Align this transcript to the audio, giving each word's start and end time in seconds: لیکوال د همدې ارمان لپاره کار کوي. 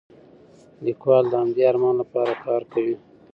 لیکوال 0.85 1.23
د 1.29 1.33
همدې 1.41 1.61
ارمان 1.71 1.95
لپاره 2.01 2.33
کار 2.45 2.61
کوي. 2.73 2.95